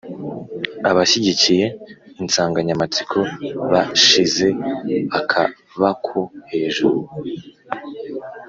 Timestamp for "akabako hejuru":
5.19-6.99